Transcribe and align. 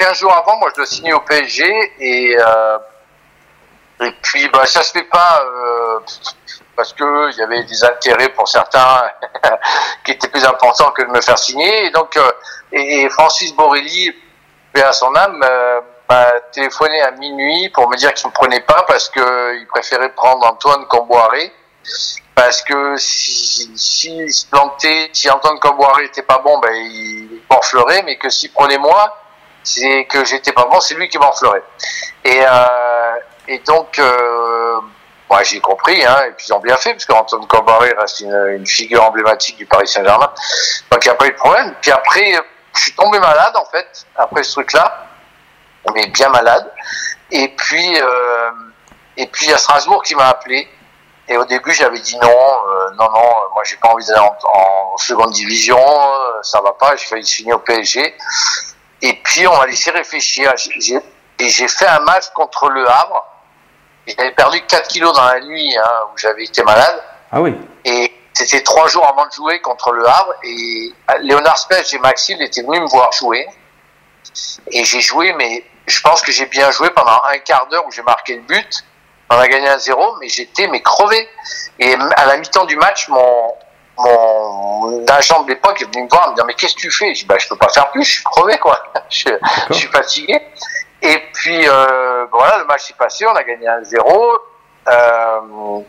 15 0.00 0.18
jours 0.18 0.32
avant, 0.32 0.56
moi, 0.56 0.70
je 0.70 0.76
dois 0.76 0.86
signer 0.86 1.12
au 1.12 1.20
PSG 1.20 1.92
et 2.00 2.34
euh, 2.38 2.78
et 4.00 4.10
puis 4.22 4.48
bah 4.48 4.64
ça 4.64 4.82
se 4.82 4.92
fait 4.92 5.04
pas 5.04 5.42
euh, 5.44 6.00
parce 6.74 6.94
que 6.94 7.30
il 7.32 7.36
y 7.36 7.42
avait 7.42 7.64
des 7.64 7.84
intérêts 7.84 8.30
pour 8.30 8.48
certains 8.48 9.02
qui 10.04 10.12
étaient 10.12 10.28
plus 10.28 10.44
importants 10.46 10.90
que 10.92 11.02
de 11.02 11.08
me 11.08 11.20
faire 11.20 11.38
signer. 11.38 11.84
Et 11.84 11.90
donc 11.90 12.16
euh, 12.16 12.32
et, 12.72 13.10
Francis 13.10 13.54
Borelli, 13.54 14.10
paix 14.72 14.84
à 14.84 14.92
son 14.92 15.14
âme, 15.14 15.44
m'a 16.08 16.30
téléphoné 16.50 17.02
à 17.02 17.10
minuit 17.10 17.68
pour 17.68 17.90
me 17.90 17.96
dire 17.96 18.14
qu'il 18.14 18.28
me 18.28 18.32
prenait 18.32 18.62
pas 18.62 18.84
parce 18.88 19.10
que 19.10 19.58
il 19.60 19.66
préférait 19.66 20.14
prendre 20.14 20.46
Antoine 20.46 20.86
Comboiré 20.86 21.52
parce 22.34 22.62
que 22.62 22.96
si, 22.96 23.70
si, 23.76 24.30
se 24.32 24.46
plantait, 24.46 25.10
si 25.12 25.28
Antoine 25.28 25.58
Comboiré 25.58 26.06
était 26.06 26.22
pas 26.22 26.38
bon, 26.38 26.58
ben 26.58 26.72
il 26.74 27.42
m'enfleurait, 27.50 28.02
mais 28.02 28.16
que 28.16 28.30
s'il 28.30 28.50
prenait 28.50 28.78
moi, 28.78 29.14
c'est 29.62 30.06
que 30.06 30.24
j'étais 30.24 30.52
pas 30.52 30.64
bon, 30.64 30.80
c'est 30.80 30.94
lui 30.94 31.08
qui 31.08 31.18
m'enfleurait. 31.18 31.62
Et, 32.24 32.40
euh, 32.42 33.16
et 33.48 33.58
donc, 33.60 33.98
euh, 33.98 34.80
j'ai 35.42 35.60
compris, 35.60 36.04
hein, 36.04 36.22
et 36.28 36.32
puis 36.32 36.46
ils 36.48 36.52
ont 36.52 36.60
bien 36.60 36.76
fait, 36.76 36.92
parce 36.92 37.06
qu'Antoine 37.06 37.46
Comboiré 37.46 37.94
reste 37.98 38.20
une, 38.20 38.66
figure 38.66 39.02
emblématique 39.04 39.56
du 39.56 39.66
Paris 39.66 39.88
Saint-Germain. 39.88 40.30
Donc 40.90 41.04
il 41.04 41.08
n'y 41.08 41.12
a 41.12 41.14
pas 41.14 41.26
eu 41.26 41.30
de 41.30 41.36
problème. 41.36 41.74
Puis 41.80 41.90
après, 41.90 42.34
je 42.74 42.80
suis 42.80 42.92
tombé 42.92 43.18
malade, 43.18 43.56
en 43.56 43.64
fait, 43.66 44.06
après 44.16 44.42
ce 44.42 44.52
truc-là, 44.52 45.06
mais 45.94 46.06
bien 46.08 46.28
malade. 46.28 46.70
Et 47.30 47.48
puis, 47.48 48.00
euh, 48.00 48.50
et 49.16 49.26
puis 49.26 49.46
il 49.46 49.50
y 49.50 49.54
a 49.54 49.58
Strasbourg 49.58 50.02
qui 50.02 50.14
m'a 50.14 50.28
appelé. 50.28 50.68
Et 51.28 51.36
au 51.36 51.44
début, 51.44 51.72
j'avais 51.72 52.00
dit 52.00 52.16
non, 52.18 52.28
euh, 52.28 52.90
non, 52.98 53.04
non, 53.04 53.32
moi 53.54 53.62
j'ai 53.64 53.76
pas 53.76 53.88
envie 53.88 54.04
d'aller 54.04 54.20
en, 54.20 54.36
en, 54.52 54.96
seconde 54.96 55.30
division, 55.30 55.78
euh, 55.78 56.42
ça 56.42 56.60
va 56.60 56.72
pas, 56.72 56.96
j'ai 56.96 57.06
failli 57.06 57.24
signer 57.24 57.52
au 57.52 57.60
PSG. 57.60 58.16
Et 59.02 59.14
puis 59.14 59.46
on 59.46 59.56
m'a 59.56 59.66
laissé 59.66 59.90
réfléchir. 59.90 60.52
J'ai, 60.56 60.98
et 61.38 61.48
j'ai 61.48 61.68
fait 61.68 61.86
un 61.86 62.00
match 62.00 62.28
contre 62.34 62.68
le 62.68 62.88
Havre. 62.88 63.26
J'avais 64.06 64.32
perdu 64.32 64.60
4 64.62 64.88
kilos 64.88 65.14
dans 65.14 65.24
la 65.24 65.40
nuit 65.40 65.76
hein, 65.76 66.00
où 66.12 66.18
j'avais 66.18 66.44
été 66.44 66.62
malade. 66.62 67.02
Ah 67.32 67.40
oui. 67.40 67.54
Et 67.84 68.12
c'était 68.32 68.62
trois 68.62 68.88
jours 68.88 69.06
avant 69.06 69.26
de 69.26 69.32
jouer 69.32 69.60
contre 69.60 69.92
le 69.92 70.06
Havre. 70.06 70.34
Et 70.44 70.92
Léonard 71.20 71.58
Spech 71.58 71.92
et 71.94 71.98
Maxime 71.98 72.40
étaient 72.40 72.62
venus 72.62 72.80
me 72.80 72.88
voir 72.88 73.12
jouer. 73.12 73.46
Et 74.70 74.84
j'ai 74.84 75.00
joué, 75.00 75.32
mais 75.32 75.64
je 75.86 76.00
pense 76.02 76.22
que 76.22 76.32
j'ai 76.32 76.46
bien 76.46 76.70
joué 76.70 76.90
pendant 76.90 77.22
un 77.24 77.38
quart 77.38 77.66
d'heure 77.68 77.86
où 77.86 77.90
j'ai 77.90 78.02
marqué 78.02 78.36
le 78.36 78.42
but. 78.42 78.84
On 79.30 79.38
a 79.38 79.46
gagné 79.46 79.68
un 79.68 79.78
zéro, 79.78 80.16
mais 80.20 80.28
j'étais 80.28 80.66
mais 80.66 80.82
crevé. 80.82 81.28
Et 81.78 81.94
à 81.94 82.26
la 82.26 82.36
mi-temps 82.36 82.64
du 82.64 82.76
match, 82.76 83.08
mon, 83.08 83.54
mon 84.00 85.06
agent 85.06 85.42
de 85.42 85.48
l'époque 85.50 85.80
est 85.82 85.84
venu 85.86 86.04
me 86.04 86.08
voir, 86.08 86.30
me 86.30 86.34
dire 86.34 86.44
mais 86.44 86.54
qu'est-ce 86.54 86.74
que 86.74 86.80
tu 86.80 86.90
fais? 86.90 87.14
Je 87.14 87.20
dis 87.20 87.26
bah 87.26 87.36
je 87.38 87.48
peux 87.48 87.56
pas 87.56 87.68
faire 87.68 87.90
plus, 87.90 88.04
je 88.04 88.12
suis 88.14 88.24
crevé 88.24 88.58
quoi, 88.58 88.82
je, 89.10 89.28
je 89.68 89.74
suis 89.74 89.88
fatigué. 89.88 90.40
Et 91.02 91.18
puis 91.32 91.68
euh, 91.68 92.26
voilà, 92.32 92.58
le 92.58 92.64
match 92.66 92.88
s'est 92.88 92.94
passé, 92.94 93.26
on 93.26 93.34
a 93.34 93.42
gagné 93.42 93.68
un 93.68 93.82
zéro. 93.84 94.38
Euh, 94.88 95.80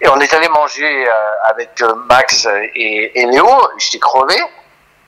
et 0.00 0.08
on 0.08 0.20
est 0.20 0.34
allé 0.34 0.48
manger 0.48 1.08
euh, 1.08 1.12
avec 1.44 1.82
Max 2.08 2.46
et, 2.74 3.20
et 3.20 3.26
Léo, 3.26 3.48
j'étais 3.78 3.98
crevé. 3.98 4.36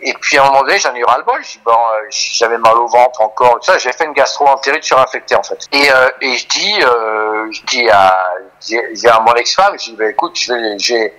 Et 0.01 0.15
puis 0.15 0.39
à 0.39 0.45
un 0.45 0.47
moment 0.47 0.63
donné, 0.63 0.79
j'en 0.79 0.95
ai 0.95 1.01
eu 1.01 1.05
ras 1.05 1.19
le 1.19 1.25
bol. 1.25 1.41
Bon, 1.65 1.73
euh, 1.73 2.07
j'avais 2.11 2.59
mal 2.59 2.77
au 2.77 2.87
ventre 2.87 3.21
encore. 3.21 3.55
Tout 3.55 3.65
ça, 3.65 3.79
j'ai 3.79 3.93
fait 3.93 4.05
une 4.05 4.13
gastro-entérite 4.13 4.85
surinfectée 4.85 5.35
en 5.35 5.43
fait. 5.43 5.59
Et, 5.73 5.91
euh, 5.91 6.09
et 6.21 6.37
je 6.37 6.47
dis, 6.47 6.75
euh, 6.83 7.51
je 7.51 7.63
dis 7.63 7.91
à, 7.91 8.29
j'ai 8.61 9.09
à 9.09 9.21
mon 9.21 9.35
ex-femme, 9.35 9.75
je 9.79 9.91
dis, 9.91 9.97
bah, 9.97 10.09
écoute, 10.09 10.39
je 10.39 10.53
vais, 10.53 11.15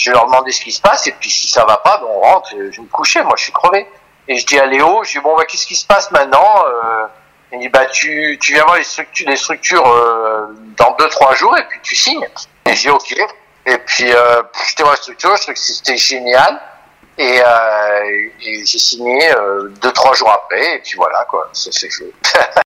je 0.00 0.10
vais 0.10 0.14
leur 0.14 0.26
demander 0.26 0.50
ce 0.50 0.62
qui 0.62 0.72
se 0.72 0.80
passe. 0.80 1.06
Et 1.06 1.12
puis 1.12 1.30
si 1.30 1.46
ça 1.46 1.64
va 1.64 1.76
pas, 1.76 1.98
ben, 1.98 2.06
on 2.08 2.20
rentre. 2.20 2.50
Je 2.50 2.56
vais 2.56 2.82
me 2.82 2.88
coucher. 2.88 3.22
Moi, 3.22 3.34
je 3.36 3.44
suis 3.44 3.52
crevé. 3.52 3.86
Et 4.28 4.36
je 4.36 4.46
dis 4.46 4.58
à 4.58 4.66
Léo, 4.66 5.04
je 5.04 5.12
dis 5.12 5.18
bon, 5.20 5.36
bah, 5.36 5.44
qu'est-ce 5.44 5.66
qui 5.66 5.76
se 5.76 5.86
passe 5.86 6.10
maintenant 6.10 6.64
euh, 6.66 7.06
Il 7.52 7.60
dit, 7.60 7.68
bah 7.68 7.86
tu, 7.86 8.38
tu 8.40 8.54
viens 8.54 8.64
voir 8.64 8.76
les 8.76 8.84
structures, 8.84 9.28
les 9.28 9.36
structures 9.36 9.86
euh, 9.86 10.46
dans 10.76 10.92
deux 10.98 11.08
trois 11.08 11.34
jours 11.34 11.56
et 11.58 11.64
puis 11.68 11.80
tu 11.82 11.94
signes. 11.94 12.26
Et 12.66 12.74
j'ai 12.74 12.90
ok. 12.90 13.14
Et 13.66 13.78
puis 13.78 14.10
euh, 14.10 14.42
j'étais 14.68 14.82
voir 14.82 14.94
la 14.94 15.00
structure, 15.00 15.36
je 15.36 15.42
trouvais 15.42 15.54
que 15.54 15.60
c'était 15.60 15.96
génial. 15.96 16.60
Et, 17.18 17.40
euh, 17.44 18.28
et 18.40 18.64
j'ai 18.64 18.78
signé 18.78 19.30
euh, 19.36 19.68
deux 19.82 19.92
trois 19.92 20.14
jours 20.14 20.30
après 20.30 20.76
et 20.76 20.78
puis 20.78 20.94
voilà 20.96 21.26
quoi, 21.28 21.50
c'est 21.52 21.74
fait. 21.74 21.88